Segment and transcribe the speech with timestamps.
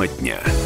[0.00, 0.59] Тема дня.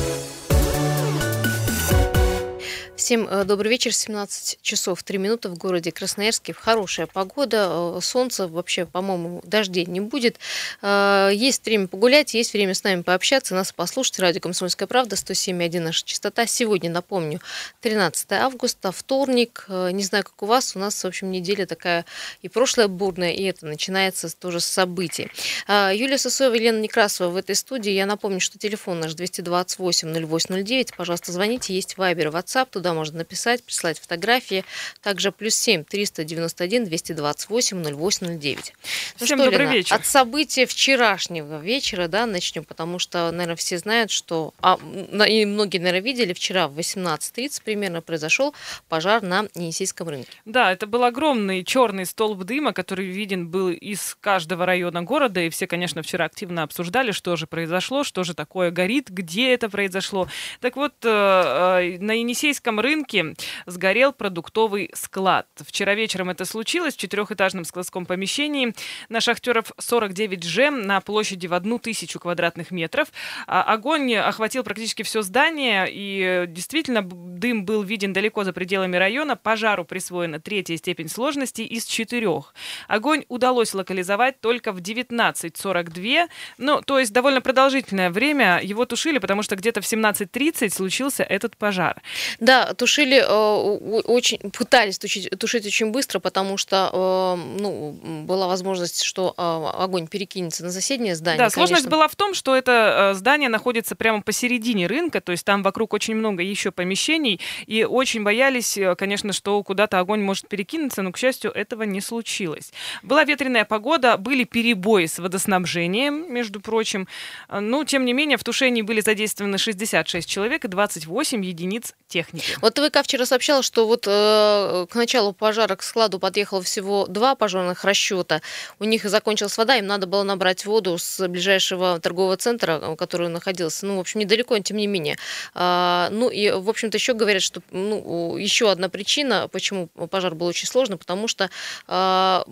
[3.05, 3.93] Всем э, добрый вечер.
[3.93, 6.55] 17 часов 3 минуты в городе Красноярске.
[6.55, 10.39] Хорошая погода, э, солнце, вообще, по-моему, дождей не будет.
[10.81, 14.21] Э, есть время погулять, есть время с нами пообщаться, нас послушать.
[14.21, 16.47] Радио «Комсомольская правда», 107.1 наша частота.
[16.47, 17.43] Сегодня, напомню,
[17.83, 19.67] 13 августа, вторник.
[19.69, 22.07] Не знаю, как у вас, у нас, в общем, неделя такая
[22.41, 25.31] и прошлая бурная, и это начинается тоже с событий.
[25.69, 27.93] Юлия Сосоева, Елена Некрасова в этой студии.
[27.93, 30.97] Я напомню, что телефон наш 228 0809.
[30.97, 31.75] Пожалуйста, звоните.
[31.75, 34.65] Есть Вайбер, WhatsApp, туда можно написать, прислать фотографии.
[35.03, 38.73] Также плюс 7 391 228 0809.
[39.21, 39.95] Ну Всем что, добрый Лена, вечер.
[39.95, 44.79] От события вчерашнего вечера да, начнем, потому что, наверное, все знают, что, а,
[45.27, 48.55] и многие, наверное, видели, вчера в 18.30 примерно произошел
[48.89, 50.31] пожар на Енисейском рынке.
[50.45, 55.51] Да, это был огромный черный столб дыма, который виден был из каждого района города, и
[55.51, 60.29] все, конечно, вчера активно обсуждали, что же произошло, что же такое горит, где это произошло.
[60.61, 63.35] Так вот, э, э, на Енисейском рынке
[63.67, 65.47] сгорел продуктовый склад.
[65.67, 68.75] Вчера вечером это случилось в четырехэтажном складском помещении
[69.09, 73.09] на шахтеров 49Ж на площади в одну тысячу квадратных метров.
[73.47, 79.35] А огонь охватил практически все здание, и действительно дым был виден далеко за пределами района.
[79.35, 82.55] Пожару присвоена третья степень сложности из четырех.
[82.87, 89.43] Огонь удалось локализовать только в 19.42, ну, то есть довольно продолжительное время его тушили, потому
[89.43, 92.03] что где-то в 17.30 случился этот пожар.
[92.41, 97.93] Да, тушили э, очень, пытались тушить, тушить очень быстро, потому что э, ну,
[98.27, 101.39] была возможность, что э, огонь перекинется на соседнее здание.
[101.39, 101.91] Да, сложность конечно.
[101.91, 106.15] была в том, что это здание находится прямо посередине рынка, то есть там вокруг очень
[106.15, 111.51] много еще помещений, и очень боялись, конечно, что куда-то огонь может перекинуться, но, к счастью,
[111.53, 112.73] этого не случилось.
[113.03, 117.09] Была ветреная погода, были перебои с водоснабжением, между прочим,
[117.49, 122.57] но, тем не менее, в тушении были задействованы 66 человек и 28 единиц техники.
[122.65, 127.35] Вот ТВК вчера сообщала, что вот э, к началу пожара к складу подъехало всего два
[127.35, 128.41] пожарных расчета.
[128.79, 133.29] У них закончилась вода, им надо было набрать воду с ближайшего торгового центра, э, который
[133.29, 135.19] находился, ну, в общем, недалеко, но тем не менее.
[135.53, 140.47] А, ну, и, в общем-то, еще говорят, что ну, еще одна причина, почему пожар был
[140.47, 141.51] очень сложный, потому что
[141.87, 142.47] а,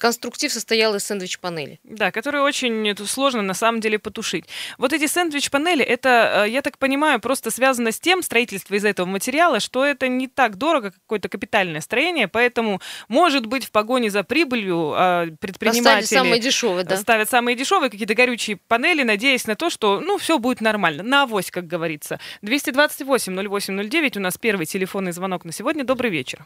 [0.00, 1.78] конструктив состоял из сэндвич-панели.
[1.84, 4.46] Да, которые очень сложно на самом деле потушить.
[4.78, 9.06] Вот эти сэндвич-панели, это, э, я так понимаю, просто связано с тем, строительство из этого
[9.06, 14.10] материала, что это не так дорого, как какое-то капитальное строение, поэтому, может быть, в погоне
[14.10, 16.96] за прибылью э, предприниматели самые дешевые, да.
[16.96, 21.02] ставят самые дешевые какие-то горючие панели, надеясь на то, что, ну, все будет нормально.
[21.02, 22.18] На авось, как говорится.
[22.42, 25.84] 228-08-09 у нас первый телефонный звонок на сегодня.
[25.84, 26.40] Добрый вечер.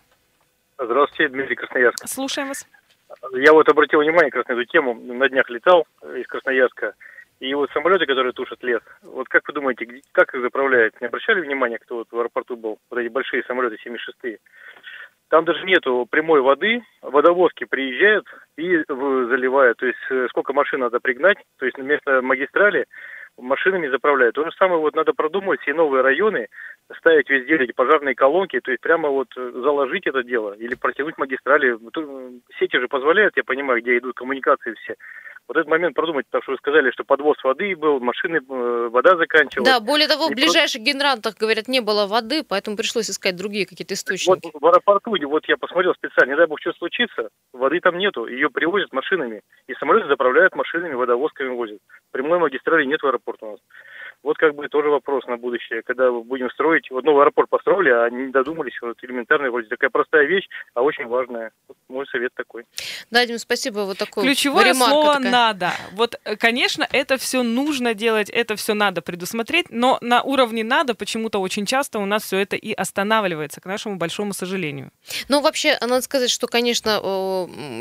[0.78, 2.06] Здравствуйте, Дмитрий Красноярск.
[2.06, 2.66] Слушаем вас.
[3.32, 4.94] Я вот обратил внимание как раз на эту тему.
[4.94, 5.86] На днях летал
[6.16, 6.94] из Красноярска.
[7.41, 11.00] И вот самолеты, которые тушат лес, вот как вы думаете, как их заправляют?
[11.00, 12.78] Не обращали внимания, кто вот в аэропорту был?
[12.91, 14.38] Вот эти большие самолеты 76-е.
[15.28, 19.78] Там даже нету прямой воды, водовозки приезжают и заливают.
[19.78, 22.87] То есть э, сколько машин надо пригнать, то есть вместо магистрали
[23.38, 24.34] машинами заправляют.
[24.34, 26.49] То же самое вот надо продумать все новые районы,
[26.97, 31.19] ставить везде эти пожарные колонки, то есть прямо вот э, заложить это дело или протянуть
[31.19, 31.75] магистрали.
[31.75, 34.94] Э, Сети же позволяют, я понимаю, где идут коммуникации все.
[35.48, 39.16] Вот этот момент продумать, потому что вы сказали, что подвоз воды был, машины, э, вода
[39.16, 39.71] заканчивалась.
[39.71, 43.93] Да, более того, в ближайших генераторах, говорят, не было воды, поэтому пришлось искать другие какие-то
[43.93, 44.50] Вот источники.
[44.53, 48.50] в аэропорту, вот я посмотрел специально, не дай бог что случится, воды там нету, ее
[48.50, 49.41] привозят машинами.
[49.69, 51.78] И самолеты заправляют машинами, водовозками возят.
[52.11, 53.61] Прямой магистрали нет в аэропорту у нас.
[54.23, 58.11] Вот как бы тоже вопрос на будущее, когда будем строить, вот новый аэропорт построили, а
[58.11, 61.53] не додумались, вот элементарная, вроде такая простая вещь, а очень важная.
[61.69, 62.65] Вот мой совет такой.
[63.11, 63.81] Да, Дим, спасибо.
[63.81, 65.31] Вот такой Ключевое слово такая.
[65.31, 65.73] надо.
[65.93, 70.95] Вот, э, конечно, это все нужно делать, это все надо предусмотреть, но на уровне надо
[70.95, 74.91] почему-то очень часто у нас все это и останавливается, к нашему большому сожалению.
[75.28, 77.01] Ну, вообще, надо сказать, что, конечно,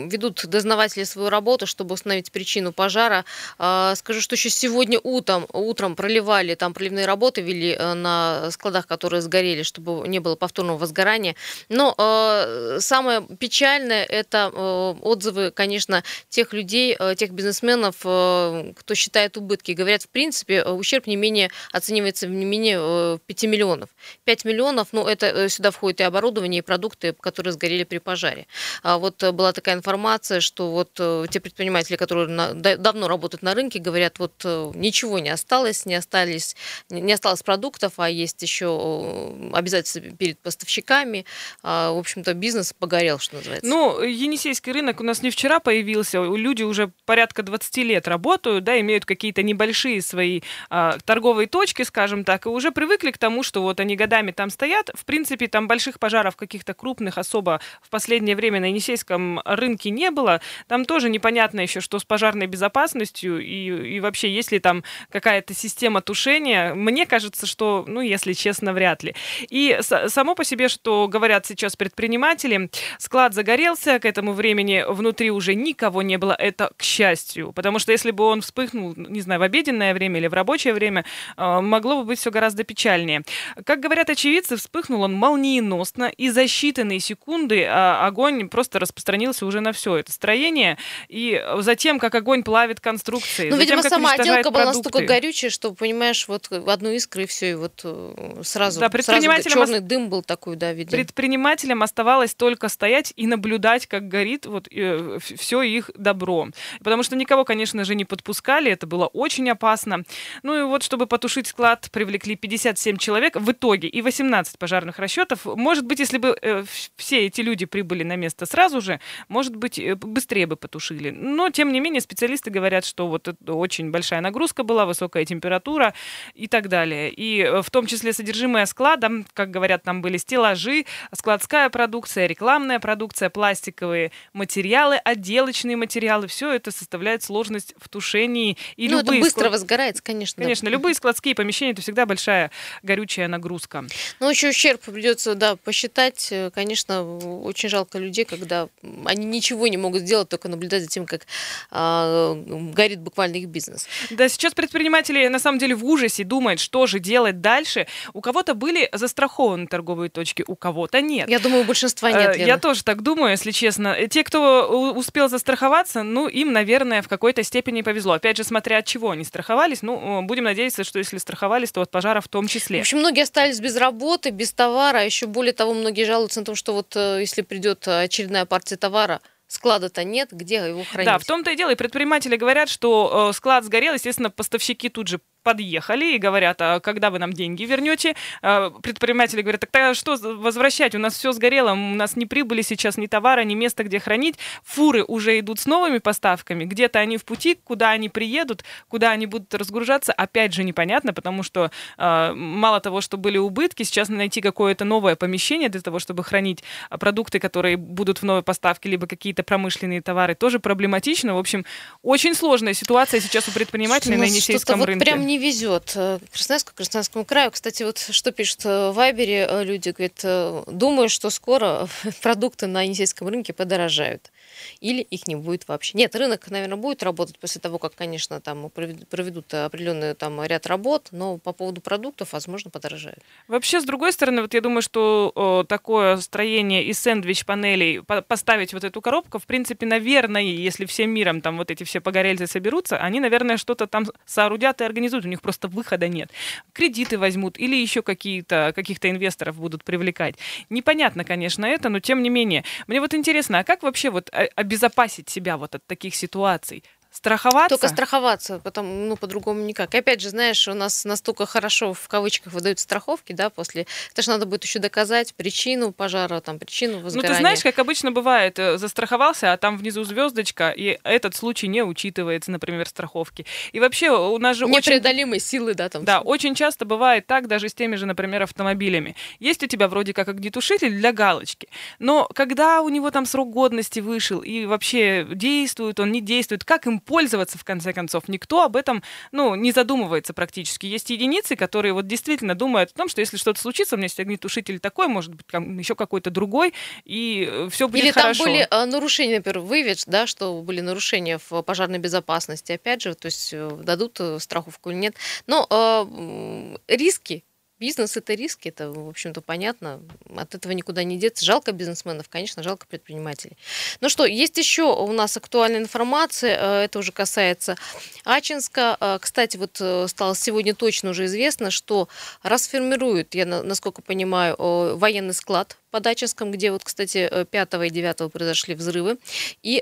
[0.06, 3.25] ведут дознаватели свою работу, чтобы установить причину пожара.
[3.57, 8.88] А, Скажу, что еще сегодня утром, утром проливали, там проливные работы вели э, на складах,
[8.88, 11.35] которые сгорели, чтобы не было повторного возгорания.
[11.69, 18.95] Но э, самое печальное– это э, отзывы, конечно, тех людей, э, тех бизнесменов, э, кто
[18.95, 19.71] считает убытки.
[19.71, 23.89] Говорят, в принципе, э, ущерб не менее, оценивается не менее э, 5 миллионов.
[24.25, 28.47] 5 миллионов, ну, это э, сюда входит и оборудование, и продукты, которые сгорели при пожаре.
[28.83, 30.94] А вот была такая информация, что вот
[31.30, 34.44] те предприниматели, которые на- да- давно работают на рынке, говорят, вот
[34.75, 36.55] ничего не осталось, не остались,
[36.89, 41.25] не осталось продуктов, а есть еще э, обязательства перед поставщиками.
[41.63, 43.67] А, В общем-то, бизнес погорел, что называется.
[43.67, 48.79] Ну, Енисейский рынок у нас не вчера появился, люди уже порядка 20 лет работают, да,
[48.79, 53.61] имеют какие-то небольшие свои а, торговые точки, скажем так, и уже привыкли к тому, что
[53.61, 54.89] вот они годами там стоят.
[54.93, 60.11] В принципе, там больших пожаров каких-то крупных особо в последнее время на Енисейском рынке не
[60.11, 60.41] было.
[60.67, 65.53] Там тоже непонятно еще, что с пожарной безопасностью и, и вообще, есть ли там какая-то
[65.53, 66.74] система тушения.
[66.74, 69.13] Мне кажется, что, ну, если честно, вряд ли.
[69.50, 75.54] И само по себе, что говорят сейчас предприниматели, склад загорелся, к этому времени внутри уже
[75.54, 76.33] никого не было.
[76.33, 77.51] Это к счастью.
[77.51, 81.04] Потому что если бы он вспыхнул, не знаю, в обеденное время или в рабочее время,
[81.36, 83.24] э, могло бы быть все гораздо печальнее.
[83.65, 89.59] Как говорят очевидцы, вспыхнул он молниеносно, и за считанные секунды а, огонь просто распространился уже
[89.59, 90.77] на все это строение.
[91.09, 93.50] И затем, как огонь плавит конструкции.
[93.50, 97.53] Ну, видимо, сама отделка была настолько горючая, что, понимаешь, вот одну искру и все, и
[97.55, 100.91] вот э, сразу, да, предпринимателям сразу черный дым был такой, да, видимо.
[100.91, 106.49] Предпринимателям оставалось только стоять и наблюдать, как горит вот э, все их добро.
[106.79, 110.03] Потому что никого, конечно же, не подпускали, это было очень опасно.
[110.44, 115.45] Ну и вот, чтобы потушить склад, привлекли 57 человек в итоге и 18 пожарных расчетов.
[115.45, 116.63] Может быть, если бы э,
[116.95, 118.99] все эти люди прибыли на место сразу же,
[119.29, 121.09] может быть, э, быстрее бы потушили.
[121.09, 125.86] Но, тем не менее, специалисты говорят, что вот это очень большая нагрузка была, высокая температура
[126.33, 127.11] и так далее.
[127.11, 132.79] И э, в том числе содержимое склада, как говорят, там были стеллажи, складская продукция, рекламная
[132.79, 136.27] продукция, пластиковые материалы, отделочные материалы.
[136.27, 138.57] Все это составляет сложность в тушении.
[138.75, 139.51] И ну, это быстро склад...
[139.51, 140.43] возгорается, конечно.
[140.43, 140.71] Конечно, да.
[140.71, 142.51] любые складские помещения это всегда большая
[142.83, 143.85] горючая нагрузка.
[144.19, 146.33] Ну, еще ущерб придется, да, посчитать.
[146.53, 148.69] Конечно, очень жалко людей, когда
[149.05, 151.25] они ничего не могут сделать, только наблюдать за тем, как
[151.71, 152.43] э,
[152.73, 153.87] горит буквально их бизнес.
[154.09, 157.88] Да, сейчас предприниматели на самом деле в ужасе думают, что же делать дальше.
[158.13, 161.29] У кого-то были застрахованы торговые точки, у кого-то нет.
[161.29, 162.35] Я думаю, у большинства нет.
[162.35, 162.47] Лена.
[162.47, 163.95] Я тоже так думаю, если честно.
[164.07, 168.13] Те, кто успел застраховаться, ну, им, наверное, в какой-то степени повезло.
[168.13, 171.91] Опять же, смотря от чего они страховались, ну, будем надеяться, что если страховались, то от
[171.91, 172.80] пожара в том числе.
[172.80, 175.06] В общем, многие остались без работы, без товара.
[175.06, 179.21] Еще более того, многие жалуются на то, что вот э, если придет очередная партия товара,
[179.50, 181.06] Склада-то нет, где его хранить?
[181.06, 181.71] Да, в том-то и дело.
[181.71, 186.81] И предприниматели говорят, что э, склад сгорел, естественно, поставщики тут же подъехали и говорят, а
[186.81, 188.15] когда вы нам деньги вернете?
[188.41, 190.94] А, предприниматели говорят, так что возвращать?
[190.94, 194.35] У нас все сгорело, у нас не прибыли сейчас ни товара, ни места, где хранить.
[194.65, 199.25] Фуры уже идут с новыми поставками, где-то они в пути, куда они приедут, куда они
[199.25, 204.41] будут разгружаться, опять же непонятно, потому что а, мало того, что были убытки, сейчас найти
[204.41, 209.44] какое-то новое помещение для того, чтобы хранить продукты, которые будут в новой поставке, либо какие-то
[209.44, 211.35] промышленные товары, тоже проблематично.
[211.35, 211.63] В общем,
[212.03, 215.05] очень сложная ситуация сейчас у предпринимателей на Енисейском вот рынке.
[215.05, 217.51] Прям не везет э, Красноярску, Краснодарскому краю.
[217.51, 221.87] Кстати, вот что пишут в Вайбере э, люди, говорят, э, думаю, что скоро
[222.21, 224.31] продукты на Енисейском рынке подорожают
[224.80, 225.98] или их не будет вообще.
[225.98, 231.09] Нет, рынок, наверное, будет работать после того, как, конечно, там проведут определенный там ряд работ,
[231.12, 233.19] но по поводу продуктов, возможно, подорожает.
[233.48, 238.74] Вообще, с другой стороны, вот я думаю, что о, такое строение из сэндвич-панелей, по поставить
[238.74, 242.98] вот эту коробку, в принципе, наверное, если всем миром там вот эти все погорельцы соберутся,
[242.98, 246.30] они, наверное, что-то там соорудят и организуют, у них просто выхода нет.
[246.74, 250.36] Кредиты возьмут или еще какие-то, каких-то инвесторов будут привлекать.
[250.69, 252.63] Непонятно, конечно, это, но тем не менее.
[252.88, 256.83] Мне вот интересно, а как вообще вот а, обезопасить себя вот от таких ситуаций?
[257.18, 257.69] Страховаться?
[257.69, 259.95] Только страховаться, потом, ну, по-другому никак.
[259.95, 263.88] И опять же, знаешь, у нас настолько хорошо, в кавычках, выдают страховки, да, после...
[264.14, 267.30] Это же надо будет еще доказать причину пожара, там, причину возгорания.
[267.30, 271.68] Ну, ты знаешь, как обычно бывает, э, застраховался, а там внизу звездочка, и этот случай
[271.68, 273.47] не учитывается, например, страховки.
[273.71, 275.47] И вообще у нас же Непреодолимые очень...
[275.47, 276.06] силы, да, там.
[276.06, 279.16] Да, очень часто бывает так, даже с теми же, например, автомобилями.
[279.40, 284.02] Есть у тебя вроде как огнетушитель для галочки, но когда у него там срок годности
[284.02, 288.28] вышел, и вообще действует он, не действует, как им пользоваться, в конце концов.
[288.28, 290.85] Никто об этом, ну, не задумывается практически.
[290.85, 294.19] Есть единицы, которые вот действительно думают о том, что если что-то случится, у меня есть
[294.19, 296.73] огнетушитель такой, может быть, там еще какой-то другой,
[297.06, 298.44] и э, все будет Или хорошо.
[298.44, 303.16] там были э, нарушения, например, выявят, да, что были нарушения в пожарной безопасности, опять же,
[303.16, 305.16] то есть э, дадут страховку или нет.
[305.47, 307.44] Но э, риски
[307.79, 310.01] Бизнес это риски, это, в общем-то, понятно.
[310.35, 311.45] От этого никуда не деться.
[311.45, 313.55] Жалко бизнесменов, конечно, жалко предпринимателей.
[314.01, 316.57] Ну что, есть еще у нас актуальная информация.
[316.59, 317.75] Э, это уже касается
[318.23, 318.97] Ачинска.
[318.99, 322.07] Э, кстати, вот э, стало сегодня точно уже известно, что
[322.41, 328.75] расформируют, я насколько понимаю, военный склад под Ачинском, где вот, кстати, 5 и 9 произошли
[328.75, 329.18] взрывы.
[329.63, 329.81] И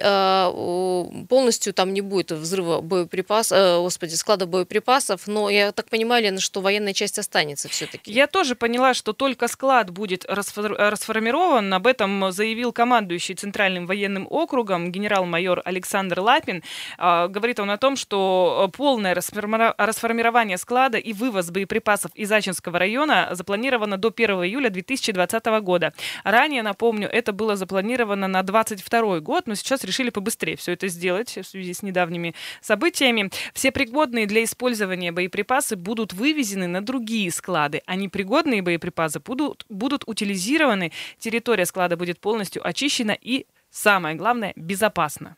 [1.28, 6.62] полностью там не будет взрыва боеприпасов, господи, склада боеприпасов, но я так понимаю, Лена, что
[6.62, 8.14] военная часть останется все-таки.
[8.14, 11.74] Я тоже поняла, что только склад будет расформирован.
[11.74, 16.64] Об этом заявил командующий Центральным военным округом генерал-майор Александр Лапин.
[16.98, 23.98] Говорит он о том, что полное расформирование склада и вывоз боеприпасов из Ачинского района запланировано
[23.98, 25.92] до 1 июля 2020 года.
[26.24, 31.38] Ранее, напомню, это было запланировано на 22 год, но сейчас решили побыстрее все это сделать
[31.38, 33.30] в связи с недавними событиями.
[33.54, 40.04] Все пригодные для использования боеприпасы будут вывезены на другие склады, а непригодные боеприпасы будут, будут
[40.08, 45.38] утилизированы, территория склада будет полностью очищена и, самое главное, безопасна.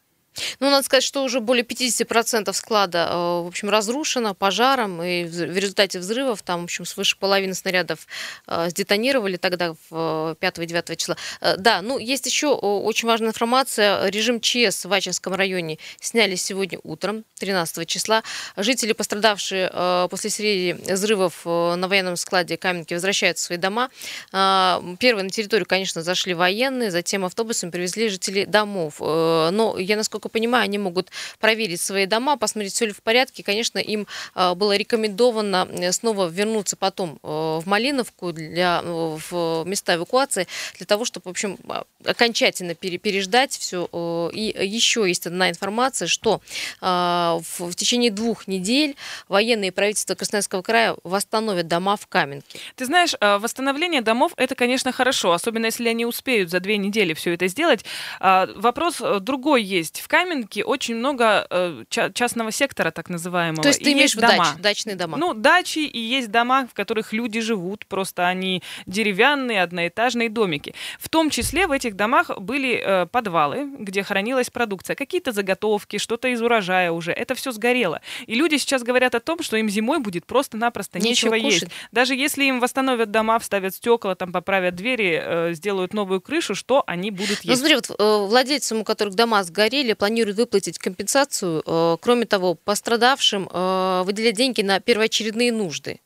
[0.59, 5.57] Ну, надо сказать, что уже более 50% склада, э, в общем, разрушено пожаром, и в
[5.57, 8.07] результате взрывов там, в общем, свыше половины снарядов
[8.47, 11.17] э, сдетонировали тогда в 5 и 9 числа.
[11.41, 14.07] Э, да, ну, есть еще очень важная информация.
[14.09, 18.23] Режим ЧС в Ачинском районе сняли сегодня утром, 13 числа.
[18.55, 23.89] Жители, пострадавшие после серии взрывов на военном складе Каменки, возвращаются в свои дома.
[24.31, 28.99] Первые на территорию, конечно, зашли военные, затем автобусом привезли жителей домов.
[28.99, 33.43] Но я, насколько насколько понимаю, они могут проверить свои дома, посмотреть, все ли в порядке.
[33.43, 39.63] Конечно, им а, было рекомендовано э, снова вернуться потом э, в Малиновку для, э, в
[39.65, 43.87] места эвакуации, для того, чтобы, в общем, а, окончательно переждать все.
[44.33, 46.41] И еще есть одна информация, что
[46.81, 48.95] а, в течение двух недель
[49.29, 52.59] военные правительства Красноярского края восстановят дома в Каменке.
[52.75, 57.33] Ты знаешь, восстановление домов это, конечно, хорошо, особенно если они успеют за две недели все
[57.33, 57.85] это сделать.
[58.19, 60.01] Вопрос другой есть.
[60.01, 63.61] В Каменке очень много э, частного сектора, так называемого.
[63.61, 64.53] То есть ты и имеешь в дома.
[64.55, 65.17] Дач, дачные дома?
[65.17, 70.73] Ну, дачи и есть дома, в которых люди живут, просто они деревянные, одноэтажные домики.
[70.99, 76.29] В том числе в этих домах были э, подвалы, где хранилась продукция, какие-то заготовки, что-то
[76.29, 77.11] из урожая уже.
[77.11, 78.01] Это все сгорело.
[78.25, 81.67] И люди сейчас говорят о том, что им зимой будет просто-напросто нечего, нечего есть.
[81.91, 86.83] Даже если им восстановят дома, вставят стекла, там поправят двери, э, сделают новую крышу, что
[86.87, 87.49] они будут ну, есть?
[87.49, 91.61] Ну смотри, вот э, владельцам, у которых дома сгорели, планирует выплатить компенсацию.
[91.65, 95.99] Э, кроме того, пострадавшим э, выделять деньги на первоочередные нужды.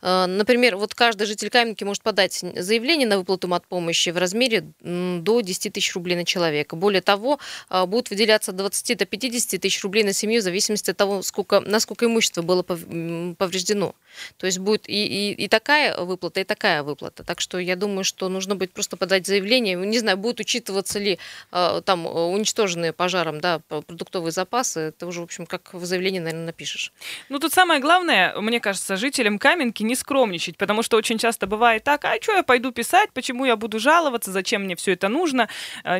[0.00, 5.40] Э, например, вот каждый житель Каменки может подать заявление на выплату помощи в размере до
[5.40, 6.76] 10 тысяч рублей на человека.
[6.76, 7.38] Более того,
[7.70, 11.22] э, будут выделяться от 20 до 50 тысяч рублей на семью в зависимости от того,
[11.22, 13.94] сколько, насколько имущество было повреждено.
[14.36, 17.24] То есть будет и, и, и такая выплата, и такая выплата.
[17.24, 19.76] Так что я думаю, что нужно будет просто подать заявление.
[19.76, 21.18] Не знаю, будут учитываться ли
[21.52, 24.80] э, там уничтоженные пожаром да, продуктовые запасы.
[24.80, 26.92] Это уже, в общем, как в заявлении, наверное, напишешь.
[27.28, 31.46] Ну, тут самое главное, мне кажется, жителям Каменки каменки не скромничать, потому что очень часто
[31.46, 35.08] бывает так, а что я пойду писать, почему я буду жаловаться, зачем мне все это
[35.08, 35.48] нужно,
[35.84, 35.98] а,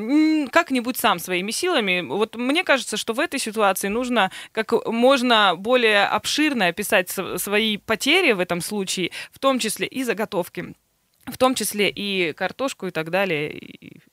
[0.51, 2.01] как-нибудь сам своими силами.
[2.01, 8.33] Вот мне кажется, что в этой ситуации нужно как можно более обширно описать свои потери
[8.33, 10.75] в этом случае, в том числе и заготовки,
[11.27, 14.12] в том числе и картошку и так далее, Э,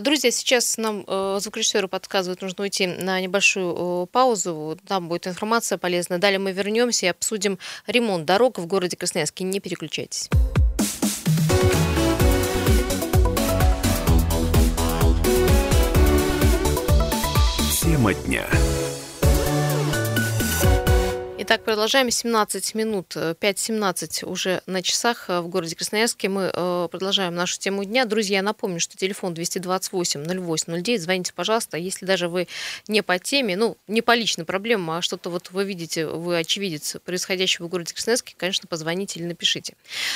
[0.00, 4.78] друзья, сейчас нам э, звукорежиссеру подсказывают, нужно уйти на небольшую э, паузу.
[4.86, 6.18] Там будет информация полезная.
[6.18, 9.44] Далее мы вернемся и обсудим ремонт дорог в городе Красноярске.
[9.44, 10.28] Не переключайтесь.
[17.82, 18.46] Тема дня.
[21.50, 22.12] Итак, продолжаем.
[22.12, 26.28] 17 минут, 5.17 уже на часах в городе Красноярске.
[26.28, 28.04] Мы э, продолжаем нашу тему дня.
[28.04, 31.02] Друзья, напомню, что телефон 228 08 09.
[31.02, 31.76] Звоните, пожалуйста.
[31.76, 32.46] Если даже вы
[32.86, 36.98] не по теме, ну, не по личной проблеме, а что-то вот вы видите, вы очевидец
[37.04, 39.74] происходящего в городе Красноярске, конечно, позвоните или напишите.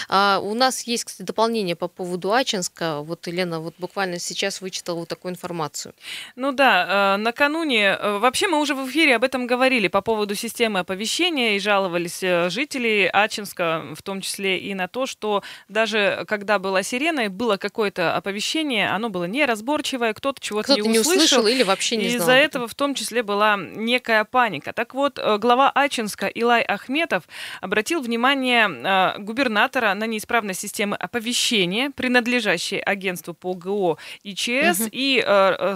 [0.09, 3.01] А, у нас есть, кстати, дополнение по поводу Ачинска.
[3.01, 5.97] Вот Елена вот буквально сейчас вычитала вот такую информацию.
[6.37, 10.37] Ну да, э, накануне, э, вообще мы уже в эфире об этом говорили по поводу
[10.37, 15.43] системы оповещения возмущения и жаловались э, жители Ачинска, в том числе и на то, что
[15.69, 20.99] даже когда была сирена и было какое-то оповещение, оно было неразборчивое, кто-то чего-то кто не,
[20.99, 22.21] услышал, не услышал или вообще не знал.
[22.21, 24.73] Из-за этого в том числе была некая паника.
[24.73, 27.25] Так вот, э, глава Ачинска Илай Ахметов
[27.61, 34.89] обратил внимание э, губернатора на неисправность системы оповещения, принадлежащей агентству по ГО и ЧС, угу.
[34.93, 35.25] и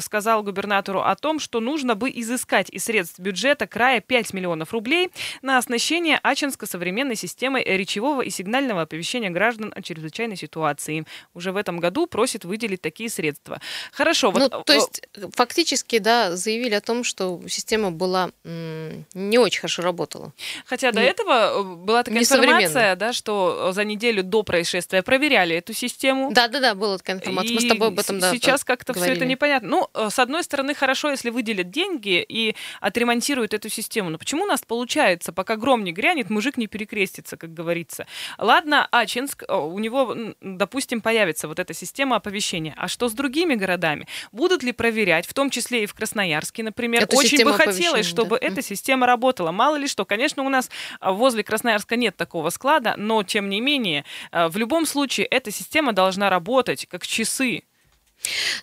[0.00, 5.10] сказал губернатору о том, что нужно бы изыскать из средств бюджета края 5 миллионов рублей
[5.42, 11.04] на оснащение Ачинска современной системой речевого и сигнального оповещения граждан о чрезвычайной ситуации.
[11.34, 13.60] Уже в этом году просит выделить такие средства.
[13.92, 14.30] Хорошо.
[14.30, 15.02] Вот, ну, то есть
[15.34, 20.32] фактически, да, заявили о том, что система была не очень хорошо работала.
[20.66, 25.72] Хотя до этого э, была такая информация, да, что за неделю до происшествия проверяли эту
[25.72, 26.30] систему.
[26.32, 27.54] Да, да, да, была такая информация.
[27.54, 29.68] Мы с тобой об этом да, Сейчас как-то все это непонятно.
[29.68, 34.10] Ну, э, с одной стороны, хорошо, если выделят деньги и отремонтируют эту систему.
[34.10, 38.06] Но почему у нас получается, пока гром не грянет, мужик не перекрестится, как говорится?
[38.38, 42.74] Ладно, Ачинск, э, у него, допустим, появится вот эта система оповещения.
[42.76, 44.06] А что с другими городами?
[44.32, 47.02] Будут ли проверять, в том числе и в Красноярске, например?
[47.02, 48.46] Эту Очень бы хотелось, чтобы да?
[48.46, 49.52] эта система работала.
[49.52, 50.70] Мало ли что, конечно, у нас
[51.00, 55.50] а, возле Красноярска нет такого склада, но тем не менее, а, в любом случае эта
[55.50, 57.62] система должна работать как часы.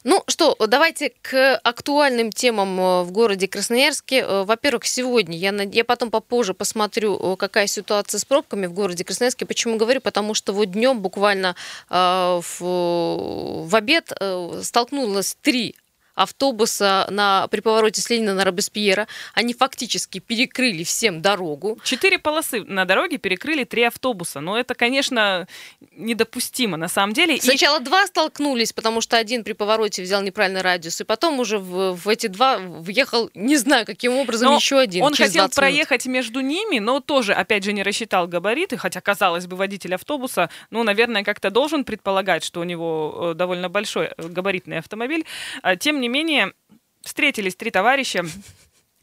[0.04, 4.22] Ну что, давайте к актуальным темам э, в городе Красноярске.
[4.22, 9.04] Э, во-первых, сегодня, я, я потом попозже посмотрю, э, какая ситуация с пробками в городе
[9.04, 9.46] Красноярске.
[9.46, 10.02] Почему говорю?
[10.02, 11.56] Потому что вот днем буквально
[11.90, 15.76] э, в, в обед э, столкнулось три
[16.16, 19.08] автобуса на, при повороте с Ленина на Робеспьера.
[19.34, 21.78] Они фактически перекрыли всем дорогу.
[21.84, 24.40] Четыре полосы на дороге перекрыли три автобуса.
[24.40, 25.48] Но это, конечно,
[25.96, 27.40] недопустимо на самом деле.
[27.42, 27.84] Сначала и...
[27.84, 32.10] два столкнулись, потому что один при повороте взял неправильный радиус, и потом уже в, в
[32.10, 35.04] эти два въехал, не знаю, каким образом, но еще один.
[35.04, 39.56] Он хотел проехать между ними, но тоже, опять же, не рассчитал габариты, хотя, казалось бы,
[39.56, 44.80] водитель автобуса, ну, наверное, как-то должен предполагать, что у него э, довольно большой э, габаритный
[44.80, 45.26] автомобиль.
[45.62, 46.54] А, тем не не менее,
[47.02, 48.26] встретились три товарища,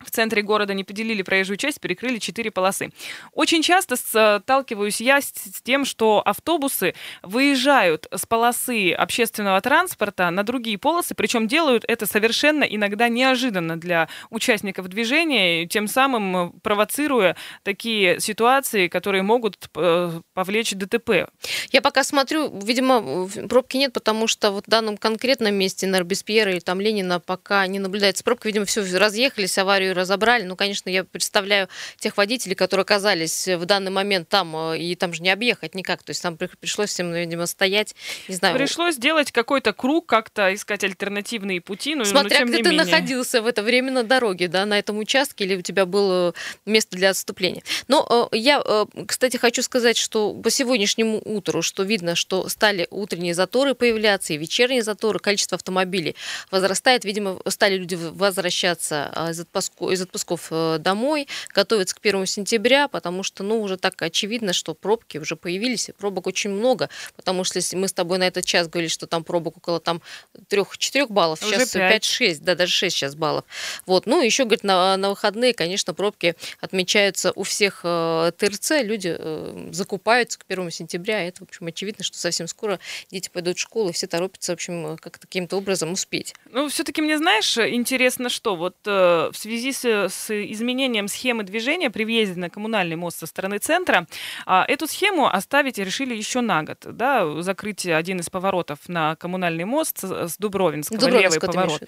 [0.05, 2.91] в центре города не поделили проезжую часть, перекрыли четыре полосы.
[3.33, 5.33] Очень часто сталкиваюсь я с
[5.63, 12.65] тем, что автобусы выезжают с полосы общественного транспорта на другие полосы, причем делают это совершенно
[12.65, 21.29] иногда неожиданно для участников движения, тем самым провоцируя такие ситуации, которые могут э, повлечь ДТП.
[21.71, 26.53] Я пока смотрю, видимо, пробки нет, потому что вот в данном конкретном месте на Робеспьера
[26.53, 28.49] или там Ленина пока не наблюдается пробка.
[28.49, 30.45] Видимо, все разъехались, аварию разобрали.
[30.45, 31.69] Ну, конечно, я представляю
[31.99, 36.03] тех водителей, которые оказались в данный момент там, э, и там же не объехать никак.
[36.03, 37.95] То есть там пришлось всем, видимо, стоять,
[38.29, 38.57] не знаю.
[38.57, 41.95] Пришлось сделать какой-то круг, как-то искать альтернативные пути.
[41.95, 42.85] Но, Смотря но, где ты менее.
[42.85, 46.35] находился в это время на дороге, да, на этом участке, или у тебя было
[46.67, 47.63] место для отступления.
[47.89, 52.87] Но э, я, э, кстати, хочу сказать, что по сегодняшнему утру, что видно, что стали
[52.91, 56.17] утренние заторы появляться и вечерние заторы, количество автомобилей
[56.51, 57.05] возрастает.
[57.05, 59.41] Видимо, стали люди возвращаться из
[59.83, 64.53] отпуску из отпусков э, домой, готовятся к первому сентября, потому что, ну, уже так очевидно,
[64.53, 68.27] что пробки уже появились, и пробок очень много, потому что если мы с тобой на
[68.27, 70.03] этот час говорили, что там пробок около там
[70.49, 73.45] 3-4 баллов, сейчас 5-6, да, даже 6 сейчас баллов.
[73.87, 79.17] Вот, ну, еще, говорит, на, на выходные, конечно, пробки отмечаются у всех э, ТРЦ, люди
[79.19, 82.79] э, закупаются к первому сентября, это, в общем, очевидно, что совсем скоро
[83.11, 86.35] дети пойдут в школу, и все торопятся, в общем, как-то каким-то образом успеть.
[86.51, 91.91] Ну, все-таки мне, знаешь, интересно, что вот э, в связи с, с изменением схемы движения
[91.91, 94.07] при въезде на коммунальный мост со стороны центра,
[94.47, 96.79] а, эту схему оставить решили еще на год.
[96.85, 101.83] Да, закрыть один из поворотов на коммунальный мост с, с Дубровинского, левый поворот.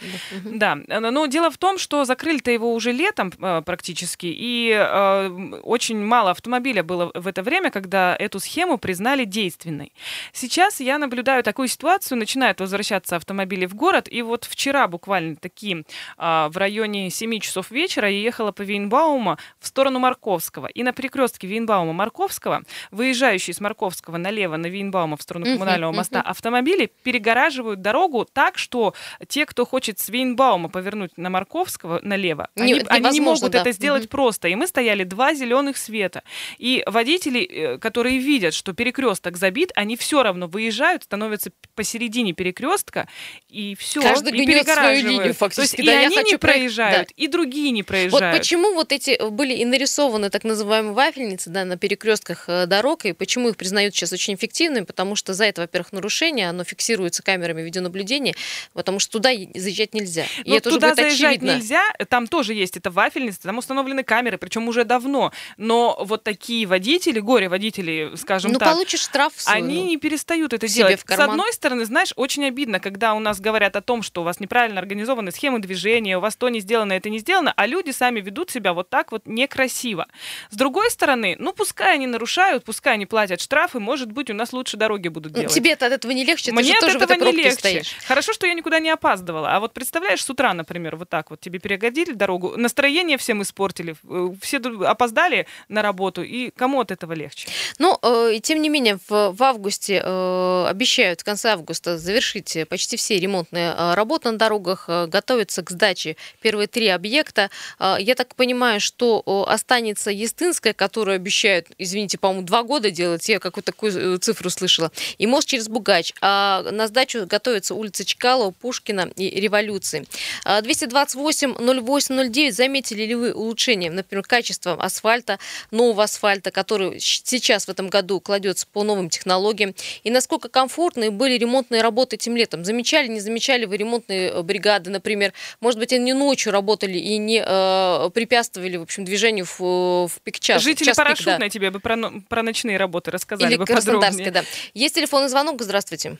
[0.44, 0.79] Да.
[0.87, 5.29] да, но дело в том, что закрыли-то его уже летом а, практически, и а,
[5.62, 9.92] очень мало автомобиля было в это время, когда эту схему признали действенной.
[10.33, 15.85] Сейчас я наблюдаю такую ситуацию, начинают возвращаться автомобили в город, и вот вчера буквально такие
[16.16, 20.66] в районе 7 часов вечера я ехала по Вейнбаума в сторону Марковского.
[20.68, 26.20] И на перекрестке Вейнбаума-Марковского, выезжающие с Марковского налево на Вейнбаума в сторону коммунального uh-huh, моста,
[26.20, 26.30] uh-huh.
[26.30, 28.94] автомобили перегораживают дорогу так, что
[29.28, 33.60] те, кто хочет с Вейнбаума повернуть на Марковского налево, не, они, они не могут да.
[33.60, 34.08] это сделать uh-huh.
[34.08, 34.48] просто.
[34.48, 36.22] И мы стояли два зеленых света.
[36.58, 43.08] И водители, э, которые видят, что перекресток забит, они все равно выезжают, становятся посередине перекрестка,
[43.48, 45.00] и все, Каждый и перегораживают.
[45.00, 45.76] свою линию фактически.
[45.76, 47.14] То есть, да, и они не проезжают, да.
[47.16, 48.34] и другие не проезжают.
[48.34, 52.66] Вот почему вот эти э, были и нарисованы так называемые вафельницы да, на перекрестках э,
[52.66, 56.64] дорог, и почему их признают сейчас очень эффективными, потому что за это, во-первых, нарушение, оно
[56.64, 58.34] фиксируется камерами видеонаблюдения,
[58.72, 60.24] потому что туда заезжать нельзя.
[60.44, 61.56] И ну, это туда уже заезжать очевидно.
[61.56, 65.32] нельзя, там тоже есть это вафельница, там установлены камеры, причем уже давно.
[65.56, 70.52] Но вот такие водители, горе-водители, скажем ну, так, получишь штраф свой, они ну, не перестают
[70.52, 71.00] это делать.
[71.06, 74.40] С одной стороны, знаешь, очень обидно, когда у нас говорят о том, что у вас
[74.40, 77.90] неправильно организованы схемы движения, у вас то не сделано, это не сделано, сделано, а люди
[77.90, 80.07] сами ведут себя вот так вот некрасиво.
[80.50, 84.52] С другой стороны, ну пускай они нарушают, пускай они платят штрафы, может быть, у нас
[84.52, 85.54] лучше дороги будут Ну, делать.
[85.54, 87.59] Тебе от этого не легче, ты Мне же от тоже в этого этой не легче.
[87.59, 87.94] стоишь.
[88.07, 89.50] Хорошо, что я никуда не опаздывала.
[89.54, 93.94] А вот представляешь, с утра, например, вот так вот тебе перегодили дорогу, настроение всем испортили,
[94.09, 97.48] э, все опоздали на работу, и кому от этого легче?
[97.78, 102.57] Но, э, и тем не менее, в, в августе э, обещают в конце августа завершить
[102.57, 107.34] э, почти все ремонтные э, работы на дорогах, готовятся к сдаче первые три объекта.
[107.79, 113.38] Э, я так понимаю, что останется Естинская, которую обещают, извините, по-моему, два года делать, я
[113.38, 116.12] какую-то такую э, цифру слышала, и мост через Бугач.
[116.20, 120.07] А на сдачу готовятся улица Чкалова, Пушкина и Революции.
[120.44, 125.38] А, 228-08-09, заметили ли вы улучшение, например, качества асфальта,
[125.70, 131.37] нового асфальта, который сейчас в этом году кладется по новым технологиям, и насколько комфортные были
[131.38, 132.64] ремонтные работы этим летом?
[132.64, 135.33] Замечали, не замечали вы ремонтные э, бригады, например?
[135.61, 140.38] Может быть, они ночью работали и не э, препятствовали, в общем, движению в, в пик
[140.38, 140.62] час.
[140.62, 141.10] Жители час пик, да.
[141.14, 144.30] Парашютной тебе бы про, но- про ночные работы рассказали Или бы подробнее.
[144.30, 144.42] да.
[144.74, 146.16] Есть телефонный звонок, здравствуйте.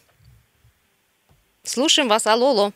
[1.62, 2.72] Слушаем вас, алло, алло.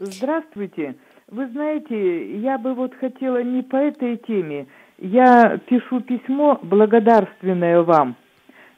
[0.00, 0.96] Здравствуйте.
[1.30, 4.66] Вы знаете, я бы вот хотела не по этой теме.
[4.98, 8.16] Я пишу письмо благодарственное вам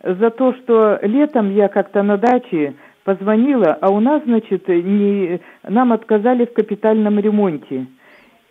[0.03, 2.75] за то, что летом я как-то на даче
[3.05, 7.87] позвонила, а у нас, значит, не, нам отказали в капитальном ремонте.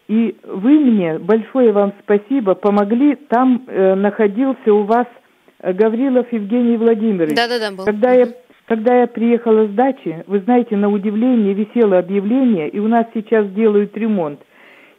[0.07, 3.15] И вы мне, большое вам спасибо, помогли.
[3.15, 5.07] Там э, находился у вас
[5.59, 7.35] э, Гаврилов Евгений Владимирович.
[7.35, 7.85] Да-да-да, был.
[7.85, 8.27] Когда я,
[8.67, 13.49] когда я приехала с дачи, вы знаете, на удивление висело объявление, и у нас сейчас
[13.51, 14.39] делают ремонт.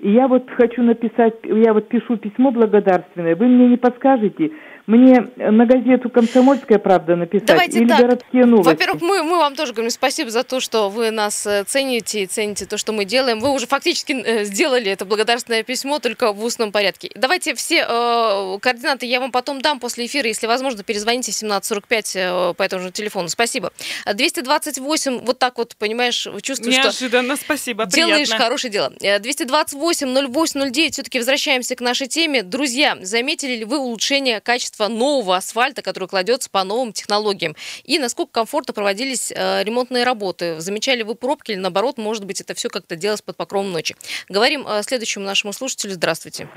[0.01, 3.37] И я вот хочу написать, я вот пишу письмо благодарственное.
[3.37, 4.51] Вы мне не подскажете,
[4.87, 8.01] мне на газету «Комсомольская правда» написать Давайте или так.
[8.01, 8.70] «Городские новости»?
[8.70, 12.27] Во-первых, мы, мы вам тоже говорим спасибо за то, что вы нас э, цените и
[12.27, 13.40] цените то, что мы делаем.
[13.40, 17.11] Вы уже фактически э, сделали это благодарственное письмо, только в устном порядке.
[17.16, 20.29] Давайте все э, координаты я вам потом дам после эфира.
[20.29, 23.29] Если возможно, перезвоните в 1745 э, по этому же телефону.
[23.29, 23.72] Спасибо.
[24.05, 28.44] А 228, вот так вот, понимаешь, чувствую, что Неожиданно, спасибо, Делаешь приятно.
[28.44, 28.92] хорошее дело.
[29.01, 32.44] Э, 228-08-09, все-таки возвращаемся к нашей теме.
[32.44, 37.55] Друзья, заметили ли вы улучшение качества нового асфальта, который кладется по новым технологиям?
[37.85, 40.61] И насколько комфортно проводились э, ремонтные работы?
[40.61, 43.97] Замечали вы пробки или наоборот, может быть, это все как-то делалось под покровом ночи?
[44.29, 45.93] Говорим э, следующему нашему слушателю.
[45.93, 46.49] Здравствуйте.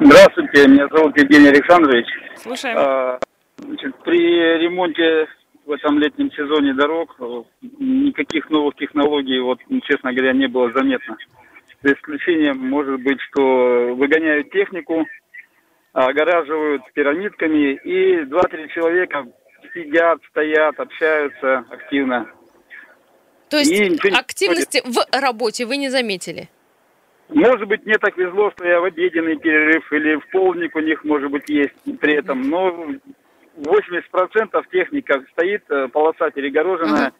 [0.00, 2.06] Здравствуйте, меня зовут Евгений Александрович.
[2.36, 2.76] Слушаем.
[2.78, 3.18] А,
[3.58, 4.18] значит, при
[4.58, 5.28] ремонте
[5.66, 7.42] в этом летнем сезоне дорог э,
[7.78, 11.16] никаких новых технологий, вот, ну, честно говоря, не было заметно.
[11.82, 15.06] За исключением, может быть, что выгоняют технику,
[15.92, 19.26] огораживают пирамидками, и два-три человека
[19.74, 22.30] сидят, стоят, общаются активно.
[23.48, 26.48] То есть И активности в работе вы не заметили?
[27.28, 31.04] Может быть, мне так везло, что я в обеденный перерыв или в полдник у них,
[31.04, 32.42] может быть, есть при этом.
[32.48, 32.88] Но
[33.56, 37.12] 80% техника стоит, э, полоса перегороженная.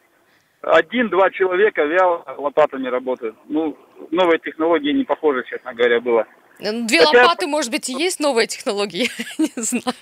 [0.62, 3.36] Один-два человека вяло лопатами работают.
[3.48, 3.76] Ну,
[4.10, 6.26] новые технологии не похожи, честно говоря, было.
[6.60, 9.08] Э, Две Хотя- лопаты, может быть, и есть новые технологии?
[9.38, 9.96] Не знаю.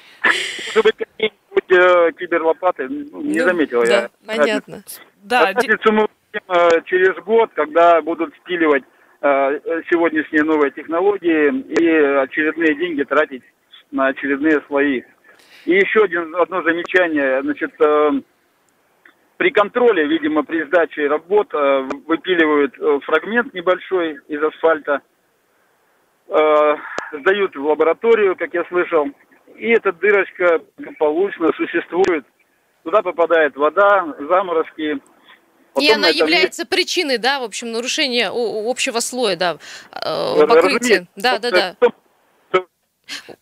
[0.74, 4.10] Может быть, какие-нибудь э, киберлопаты, ну, не Ну, заметил да, я.
[4.26, 4.82] понятно.
[5.22, 8.84] Да, де- Разницу мы э, через год, когда будут спиливать
[9.20, 11.88] э, сегодняшние новые технологии и
[12.22, 13.42] очередные деньги тратить
[13.90, 15.02] на очередные слои.
[15.64, 17.42] И еще один, одно замечание.
[17.42, 18.10] Значит, э,
[19.36, 25.00] при контроле, видимо, при сдаче работ э, выпиливают э, фрагмент небольшой из асфальта,
[26.28, 26.76] э,
[27.12, 29.06] сдают в лабораторию, как я слышал,
[29.56, 32.24] и эта дырочка благополучно существует.
[32.84, 34.98] Туда попадает вода, заморозки.
[35.80, 39.58] И она является причиной, да, в общем, нарушения общего слоя, да,
[39.92, 41.06] э, покрытия.
[41.16, 41.76] Да, да, да.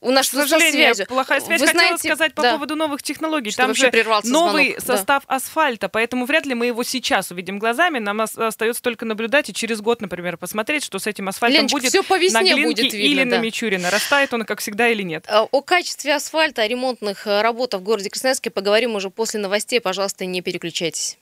[0.00, 1.06] У нас К сожалению, связью.
[1.06, 1.60] плохая связь.
[1.60, 2.52] Вы Хотела знаете, сказать по да.
[2.52, 3.50] поводу новых технологий.
[3.50, 4.96] Что Там же прервался новый звонок, да.
[4.96, 7.98] состав асфальта, поэтому вряд ли мы его сейчас увидим глазами.
[7.98, 11.76] Нам ос- остается только наблюдать и через год, например, посмотреть, что с этим асфальтом Леночка,
[11.78, 13.38] будет все по на весне Глинке будет или видно, на да.
[13.38, 13.90] Мичурина.
[13.90, 15.24] Растает он, как всегда, или нет.
[15.28, 19.80] Э, О качестве асфальта, о ремонтных э, работах в городе Красноярске поговорим уже после новостей.
[19.80, 21.18] Пожалуйста, не переключайтесь.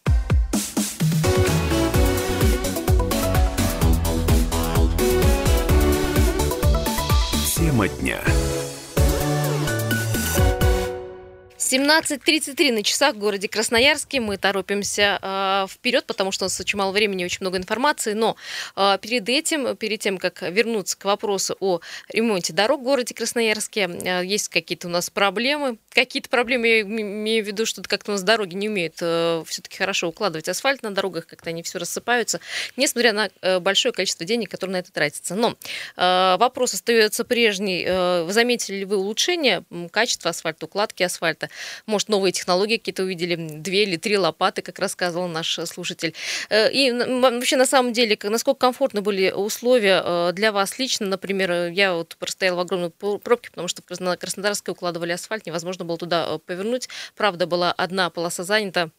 [11.64, 14.20] 17.33 на часах в городе Красноярске.
[14.20, 18.12] Мы торопимся э, вперед, потому что у нас очень мало времени, очень много информации.
[18.12, 18.36] Но
[18.76, 23.88] э, перед этим, перед тем, как вернуться к вопросу о ремонте дорог в городе Красноярске,
[23.88, 25.78] э, есть какие-то у нас проблемы.
[25.88, 29.78] Какие-то проблемы, я имею в виду, что как-то у нас дороги не умеют э, все-таки
[29.78, 32.40] хорошо укладывать асфальт на дорогах, как-то они все рассыпаются,
[32.76, 35.34] несмотря на э, большое количество денег, которые на это тратится.
[35.34, 35.56] Но
[35.96, 37.86] э, вопрос остается прежний.
[37.88, 41.48] Э, заметили ли вы улучшение качества асфальта, укладки асфальта?
[41.86, 46.14] Может, новые технологии какие-то увидели, две или три лопаты, как рассказывал наш слушатель.
[46.50, 51.06] Э, и вообще, на самом деле, насколько комфортны были условия э, для вас лично?
[51.06, 55.84] Например, э, я вот простояла в огромной пробке, потому что на Краснодарской укладывали асфальт, невозможно
[55.84, 56.88] было туда повернуть.
[57.16, 58.90] Правда, была одна полоса занята,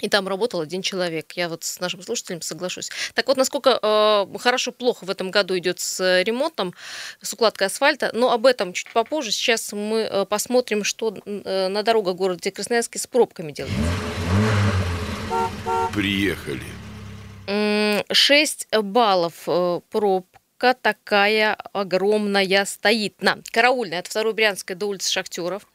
[0.00, 1.32] и там работал один человек.
[1.32, 2.90] Я вот с нашим слушателем соглашусь.
[3.14, 6.74] Так вот, насколько э, хорошо, плохо в этом году идет с ремонтом,
[7.20, 9.32] с укладкой асфальта, но об этом чуть попозже.
[9.32, 13.80] Сейчас мы э, посмотрим, что э, на дорогах города Красноярске с пробками делается.
[15.94, 16.62] Приехали.
[18.10, 20.26] 6 баллов э, проб
[20.80, 25.66] такая огромная стоит на Караульной от 2 Брянской до улицы Шахтеров.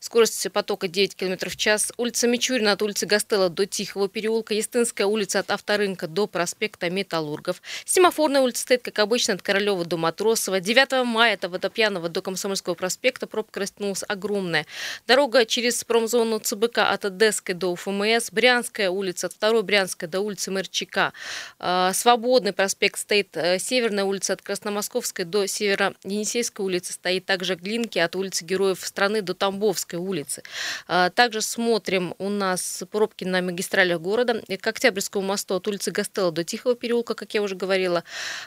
[0.00, 1.92] Скорость потока 9 км в час.
[1.96, 4.54] Улица Мичурина от улицы Гастелла до Тихого переулка.
[4.54, 7.62] Естинская улица от Авторынка до проспекта Металлургов.
[7.84, 10.60] Семафорная улица стоит, как обычно, от Королева до Матросова.
[10.60, 13.26] 9 мая от Водопьянова до Комсомольского проспекта.
[13.26, 14.66] Пробка растянулась огромная.
[15.06, 18.30] Дорога через промзону ЦБК от Одесской до УФМС.
[18.30, 21.12] Брянская улица от 2 Брянской до улицы Мерчика.
[21.58, 23.36] А, Свободный проспект стоит.
[23.36, 26.92] Э, Северная улица от Красномосковской до Северо-Енисейской улицы.
[26.92, 30.42] Стоит также Глинки от улицы Героев страны до там Тамбовской улицы.
[30.88, 34.42] А, также смотрим у нас пробки на магистралях города.
[34.60, 38.02] К Октябрьскому мосту от улицы Гастелла до Тихого переулка, как я уже говорила.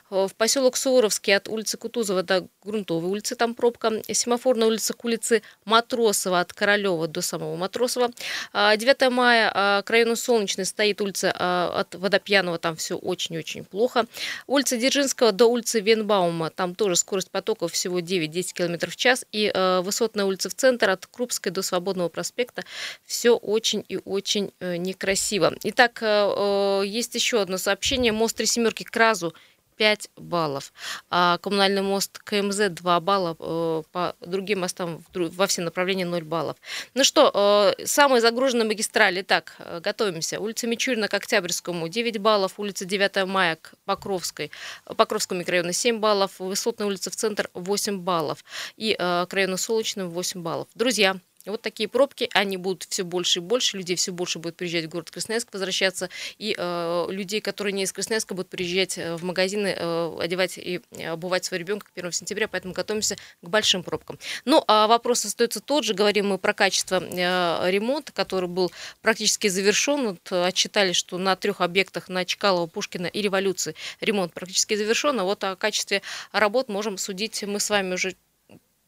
[0.10, 4.02] В поселок Суворовский от улицы Кутузова до Грунтовой улицы там пробка.
[4.12, 8.10] Семафорная улица к улице Матросова от Королева до самого Матросова.
[8.54, 14.06] 9 а, мая а, к району Солнечный стоит улица от Водопьянова, там все очень-очень плохо.
[14.48, 19.26] Улица Дзержинского до улицы Венбаума, там тоже скорость потока всего 9-10 км в час.
[19.32, 19.52] И
[19.84, 22.64] высотная улица в центр от Крупской до Свободного проспекта
[23.06, 25.54] все очень и очень э, некрасиво.
[25.64, 28.12] Итак, э, э, есть еще одно сообщение.
[28.12, 29.34] Мост Три Семерки к Разу
[29.78, 30.74] 5 баллов.
[31.10, 36.58] А коммунальный мост КМЗ 2 балла, по другим мостам во все направления 0 баллов.
[36.94, 39.22] Ну что, самые загруженные магистрали.
[39.22, 40.40] Так, готовимся.
[40.40, 44.52] Улица Мичурина к Октябрьскому 9 баллов, улица 9 мая к Покровской,
[44.98, 48.44] Покровскому микрорайону 7 баллов, Высотная улица в центр 8 баллов
[48.76, 50.68] и к району Солнечным 8 баллов.
[50.76, 51.18] Друзья,
[51.52, 54.90] вот такие пробки, они будут все больше и больше, людей все больше будет приезжать в
[54.90, 59.76] город Красноярск, возвращаться, и э, людей, которые не из Красноярска, будут приезжать э, в магазины,
[59.78, 64.20] э, одевать и обувать своего ребенка 1 сентября, поэтому готовимся к большим пробкам.
[64.46, 69.48] Ну, а вопрос остается тот же, говорим мы про качество э, ремонта, который был практически
[69.48, 75.20] завершен, вот, отчитали, что на трех объектах на Чкалова, Пушкина и Революции ремонт практически завершен,
[75.20, 78.16] а вот о качестве работ можем судить мы с вами уже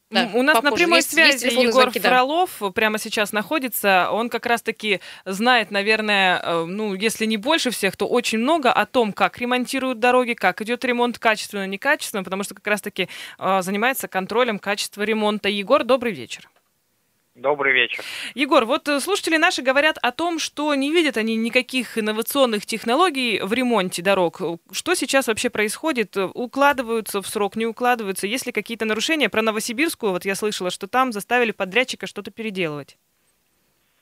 [0.10, 0.72] да, У нас попозже.
[0.72, 2.72] на прямой есть, связи есть Егор звонки, Фролов да.
[2.72, 4.10] прямо сейчас находится.
[4.12, 8.86] Он как раз-таки знает, наверное, э, ну, если не больше всех, то очень много о
[8.88, 14.08] том, как ремонтируют дороги, как идет ремонт качественно, некачественно, потому что как раз-таки э, занимается
[14.08, 15.48] контролем качества ремонта.
[15.50, 16.50] Егор, добрый вечер.
[17.40, 18.04] Добрый вечер.
[18.36, 23.40] Егор, вот э, слушатели наши говорят о том, что не видят они никаких инновационных технологий
[23.42, 24.42] в ремонте дорог.
[24.74, 26.18] Что сейчас вообще происходит?
[26.18, 28.28] Укладываются в срок, не укладываются?
[28.28, 29.30] Есть ли какие-то нарушения?
[29.30, 32.98] Про Новосибирскую, вот я слышала, что там заставили подрядчика что-то переделывать.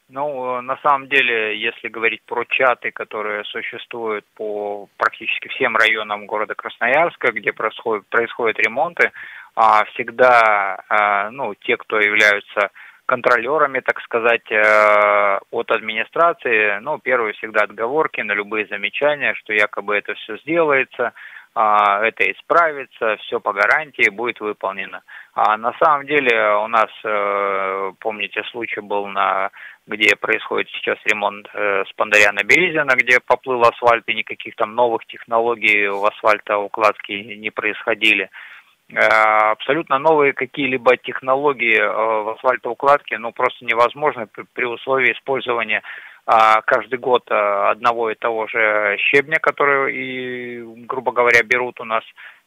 [0.09, 6.25] Ну, э, на самом деле, если говорить про чаты, которые существуют по практически всем районам
[6.25, 9.11] города Красноярска, где происходят, происходят ремонты,
[9.55, 12.71] а, всегда, а, ну, те, кто являются
[13.07, 16.79] контролерами, так сказать, э, от администрации.
[16.81, 21.13] Ну, первые всегда отговорки на любые замечания, что якобы это все сделается,
[21.55, 25.01] а, это исправится, все по гарантии будет выполнено.
[25.33, 29.49] А на самом деле у нас, э, помните, случай был на
[29.87, 35.05] где происходит сейчас ремонт э, с Пандаряна Березина, где поплыл асфальт, и никаких там новых
[35.07, 38.29] технологий в асфальтоукладке не происходили.
[38.89, 45.81] Э, абсолютно новые какие-либо технологии э, в асфальтоукладке, ну, просто невозможно при условии использования
[46.25, 51.85] а, каждый год э, одного и того же щебня, который, и, грубо говоря, берут у
[51.85, 52.03] нас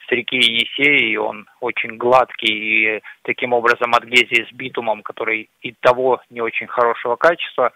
[0.06, 5.74] с реки Енисей, и он очень гладкий, и таким образом адгезия с битумом, который и
[5.80, 7.72] того не очень хорошего качества,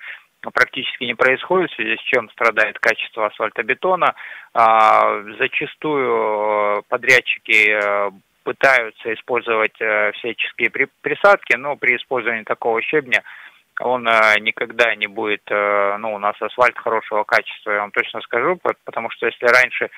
[0.53, 4.15] практически не происходит, в связи с чем страдает качество асфальтобетона.
[4.53, 8.13] А, зачастую подрядчики
[8.45, 13.23] пытаются использовать э, всяческие присадки, но при использовании такого щебня
[13.81, 18.21] он э, никогда не будет, э, ну, у нас асфальт хорошего качества, я вам точно
[18.21, 19.91] скажу, потому что если раньше,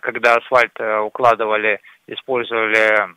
[0.00, 3.08] когда асфальт укладывали, использовали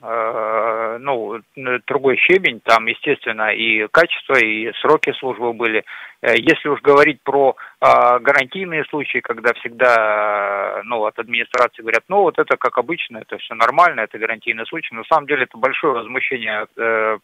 [0.00, 1.40] ну,
[1.86, 5.84] другой щебень, там, естественно, и качество, и сроки службы были.
[6.22, 12.56] Если уж говорить про гарантийные случаи, когда всегда, ну, от администрации говорят, ну, вот это
[12.56, 14.94] как обычно, это все нормально, это гарантийный случай.
[14.94, 16.66] На самом деле это большое возмущение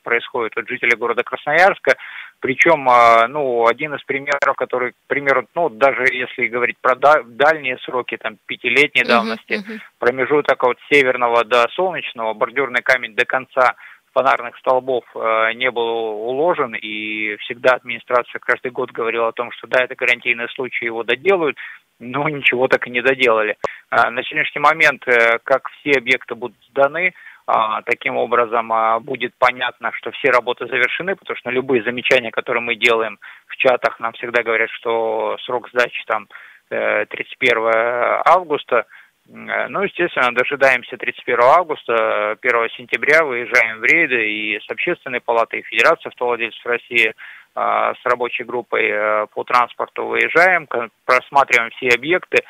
[0.05, 1.97] происходит от жителей города Красноярска,
[2.39, 2.85] причем,
[3.33, 8.37] ну, один из примеров, который, к примеру, ну, даже если говорить про дальние сроки, там,
[8.47, 9.81] пятилетней давности, uh-huh, uh-huh.
[9.99, 13.75] промежуток от северного до солнечного, бордюрный камень до конца
[14.15, 19.67] фонарных столбов э, не был уложен, и всегда администрация каждый год говорила о том, что
[19.67, 21.57] да, это гарантийный случай, его доделают,
[21.99, 23.57] но ничего так и не доделали.
[23.91, 27.13] Э, на сегодняшний момент, э, как все объекты будут сданы,
[27.47, 32.63] а, таким образом а, будет понятно, что все работы завершены, потому что любые замечания, которые
[32.63, 36.27] мы делаем в чатах, нам всегда говорят, что срок сдачи там
[36.71, 38.87] 31 августа.
[39.27, 45.63] Ну, естественно, дожидаемся 31 августа, 1 сентября выезжаем в рейды и с Общественной палатой, и
[45.63, 47.15] Федерации автовладельцев России
[47.55, 50.67] с рабочей группой по транспорту выезжаем,
[51.05, 52.43] просматриваем все объекты.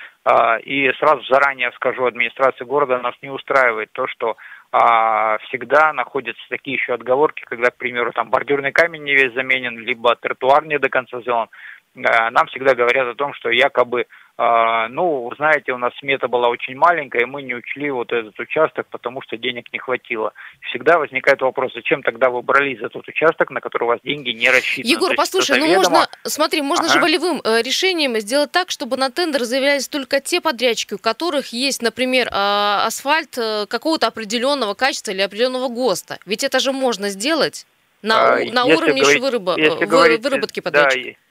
[0.65, 4.39] И сразу заранее скажу, администрация города нас не устраивает то, что
[4.77, 9.79] а, всегда находятся такие еще отговорки, когда, к примеру, там бордюрный камень не весь заменен,
[9.79, 11.49] либо тротуар не до конца сделан.
[11.97, 16.49] А, нам всегда говорят о том, что якобы а, ну, знаете, у нас смета была
[16.49, 20.33] очень маленькая, и мы не учли вот этот участок, потому что денег не хватило.
[20.63, 24.31] Всегда возникает вопрос, зачем тогда вы брались за тот участок, на который у вас деньги
[24.31, 24.93] не рассчитаны?
[24.95, 26.95] Егор, послушай, ну можно, смотри, можно ага.
[26.95, 31.53] же волевым э, решением сделать так, чтобы на тендер заявлялись только те подрядчики, у которых
[31.53, 36.19] есть, например, э, асфальт э, какого-то определенного качества или определенного ГОСТа.
[36.27, 37.67] Ведь это же можно сделать
[38.03, 41.11] на, а, на уровне говорить, вырыба, вы, говорить, выработки подрядчика.
[41.11, 41.24] Да,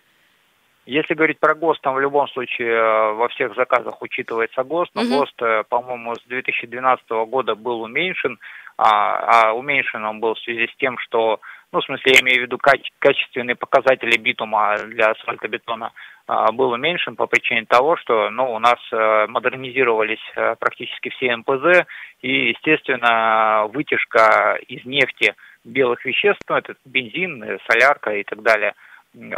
[0.85, 5.01] если говорить про ГОСТ, там в любом случае э, во всех заказах учитывается ГОСТ, но
[5.01, 5.19] угу.
[5.19, 8.37] ГОСТ, э, по-моему, с 2012 года был уменьшен,
[8.77, 11.39] а, а уменьшен он был в связи с тем, что,
[11.71, 15.93] ну, в смысле, я имею в виду каче- качественные показатели битума для асфальтобетона
[16.27, 21.35] а, был уменьшен по причине того, что, ну, у нас а, модернизировались а, практически все
[21.37, 21.85] МПЗ,
[22.21, 28.73] и, естественно, вытяжка из нефти белых веществ, ну, это бензин, солярка и так далее–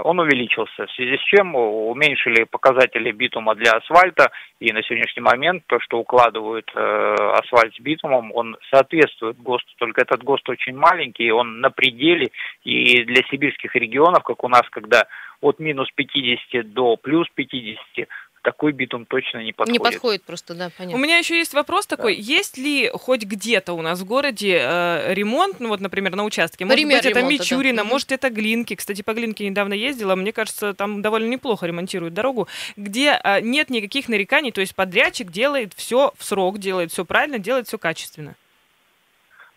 [0.03, 5.63] он увеличился, в связи с чем уменьшили показатели битума для асфальта, и на сегодняшний момент
[5.67, 11.31] то, что укладывают э, асфальт с битумом, он соответствует ГОСТу, только этот ГОСТ очень маленький,
[11.31, 12.31] он на пределе,
[12.63, 15.07] и для сибирских регионов, как у нас, когда
[15.41, 18.07] от минус 50 до плюс 50,
[18.45, 19.81] такой битум точно не подходит.
[19.81, 20.97] Не подходит просто, да, понятно.
[20.97, 22.15] У меня еще есть вопрос такой.
[22.15, 22.21] Да.
[22.21, 26.63] Есть ли хоть где-то у нас в городе э, ремонт, ну вот, например, на участке?
[26.63, 27.89] Может Пример быть, это Мичурина, да.
[27.89, 28.75] может, это Глинки.
[28.75, 30.15] Кстати, по Глинке недавно ездила.
[30.15, 35.31] Мне кажется, там довольно неплохо ремонтируют дорогу, где э, нет никаких нареканий, то есть подрядчик
[35.31, 38.36] делает все в срок, делает все правильно, делает все качественно.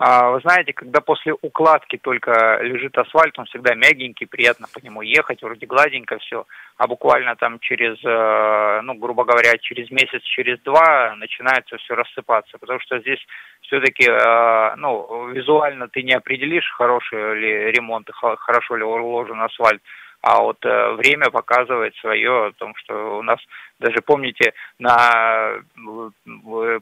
[0.00, 5.02] А, вы знаете, когда после укладки только лежит асфальт, он всегда мягенький, приятно по нему
[5.02, 10.60] ехать, вроде гладенько все, а буквально там через, э, ну, грубо говоря, через месяц, через
[10.60, 13.18] два начинается все рассыпаться, потому что здесь
[13.62, 19.82] все-таки, э, ну, визуально ты не определишь, хороший ли ремонт, хорошо ли уложен асфальт,
[20.20, 23.40] а вот э, время показывает свое о том, что у нас
[23.80, 25.54] даже помните на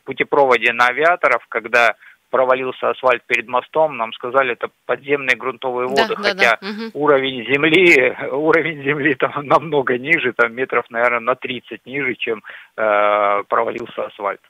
[0.04, 1.94] путепроводе на авиаторов, когда
[2.30, 6.68] провалился асфальт перед мостом, нам сказали, это подземные грунтовые воды, да, хотя да, да.
[6.68, 6.90] Угу.
[6.94, 12.42] уровень земли, уровень земли там намного ниже, там метров, наверное, на 30 ниже, чем
[12.76, 14.40] э, провалился асфальт.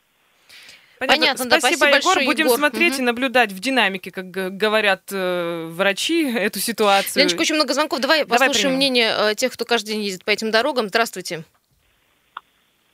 [0.98, 1.16] Понятно.
[1.16, 2.02] Понятно, спасибо, да, спасибо Егор.
[2.02, 2.58] Большое, Будем Егор.
[2.58, 3.02] смотреть угу.
[3.02, 7.20] и наблюдать в динамике, как говорят э, врачи, эту ситуацию.
[7.20, 8.00] Леночка, очень много звонков.
[8.00, 8.76] Давай, Давай послушаем примем.
[8.76, 10.88] мнение э, тех, кто каждый день ездит по этим дорогам.
[10.88, 11.44] Здравствуйте.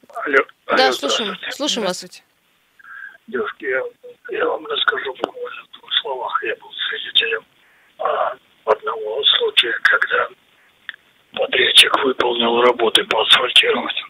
[0.08, 0.38] Алло.
[0.66, 2.04] Да, алло, слушаем, слушаем вас.
[3.28, 3.82] Девушки, я
[4.30, 6.42] я вам расскажу буквально в двух словах.
[6.42, 7.44] Я был свидетелем
[7.98, 10.28] а, одного случая, когда
[11.32, 14.06] подрядчик выполнил работы по асфальтированию.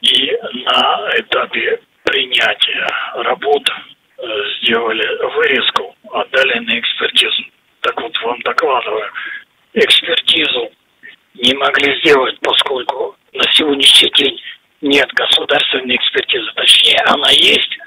[0.00, 0.32] И
[0.64, 2.86] на этапе принятия
[3.16, 4.22] работ э,
[4.62, 7.44] сделали вырезку, отдали на экспертизу.
[7.80, 9.10] Так вот вам докладываю,
[9.74, 10.70] экспертизу
[11.34, 14.40] не могли сделать, поскольку на сегодняшний день
[14.80, 16.50] нет государственной экспертизы.
[16.54, 17.78] Точнее, она есть,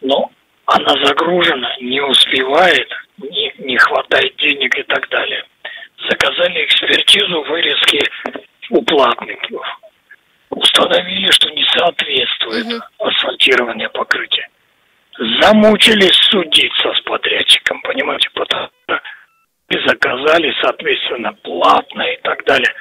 [0.00, 0.30] но
[0.66, 5.44] она загружена, не успевает, не, не хватает денег и так далее.
[6.08, 8.00] Заказали экспертизу вырезки
[8.70, 9.66] у платников.
[10.50, 13.08] Установили, что не соответствует угу.
[13.08, 14.48] асфальтирование покрытия.
[15.40, 19.00] Замучились судиться с подрядчиком, понимаете, потому что
[19.68, 22.72] и заказы сказали, соответственно, платно и так далее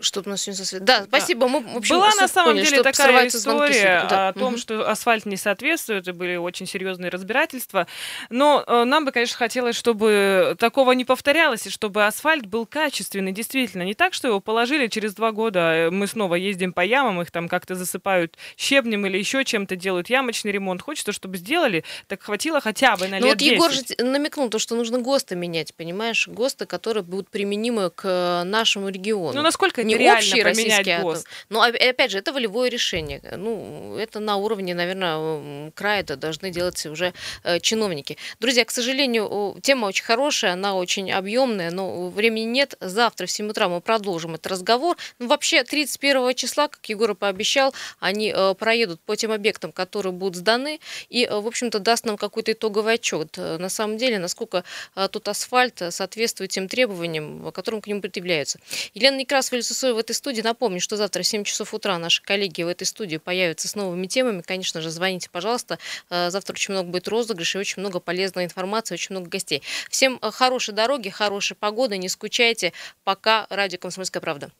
[0.00, 0.84] что-то у нас сегодня со свет.
[0.84, 1.48] Да, спасибо.
[1.48, 4.28] Мы, в общем, Была на самом поняли, деле такая история да.
[4.28, 4.58] о том, угу.
[4.58, 7.86] что асфальт не соответствует, и были очень серьезные разбирательства.
[8.30, 13.32] Но э, нам бы, конечно, хотелось, чтобы такого не повторялось, и чтобы асфальт был качественный,
[13.32, 13.82] действительно.
[13.82, 17.30] Не так, что его положили через два года, э, мы снова ездим по ямам, их
[17.30, 20.82] там как-то засыпают щебнем или еще чем-то делают ямочный ремонт.
[20.82, 23.52] Хочется, чтобы сделали, так хватило хотя бы на ну, лет вот 10.
[23.52, 26.28] Егор же намекнул, то, что нужно ГОСТы менять, понимаешь?
[26.28, 29.32] ГОСТы, которые будут применимы к э, нашему региону.
[29.34, 31.22] Ну, насколько не реально общий российский атом.
[31.48, 33.20] Но опять же, это волевое решение.
[33.36, 37.12] Ну, это на уровне, наверное, края это должны делать уже
[37.44, 38.16] э, чиновники.
[38.40, 42.74] Друзья, к сожалению, тема очень хорошая, она очень объемная, но времени нет.
[42.80, 44.96] Завтра в 7 утра мы продолжим этот разговор.
[45.18, 50.36] Ну, вообще, 31 числа, как Егор пообещал, они э, проедут по тем объектам, которые будут
[50.36, 53.36] сданы, и, э, в общем-то, даст нам какой-то итоговый отчет.
[53.36, 54.64] На самом деле, насколько
[55.10, 58.58] тут асфальт соответствует тем требованиям, которым к нему предъявляются.
[58.94, 60.40] Елена Некрасова, Лисусоева в этой студии.
[60.40, 64.06] Напомню, что завтра в 7 часов утра наши коллеги в этой студии появятся с новыми
[64.06, 64.40] темами.
[64.40, 65.78] Конечно же, звоните, пожалуйста.
[66.08, 69.62] Э, завтра очень много будет розыгрышей, очень много полезной информации, очень много гостей.
[69.90, 72.72] Всем э, хорошей дороги, хорошей погоды, не скучайте.
[73.04, 73.46] Пока.
[73.50, 74.50] Радио «Комсомольская правда».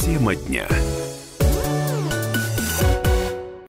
[0.00, 0.66] Тема дня.